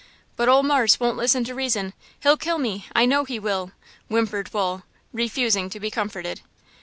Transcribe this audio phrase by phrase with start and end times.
[0.35, 1.93] But ole marse won't listen to reason.
[2.19, 3.71] He kill me, I know he will!"
[4.07, 4.81] whimpered Wool,
[5.13, 6.41] refusing to be comforted.